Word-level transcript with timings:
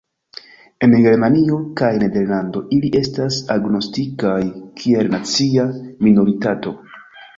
En 0.85 0.95
Germanio 1.03 1.59
kaj 1.81 1.89
Nederlando 2.03 2.63
ili 2.77 2.91
estas 3.01 3.37
agnoskitaj 3.57 4.35
kiel 4.81 5.13
nacia 5.17 5.69
minoritato. 6.09 6.75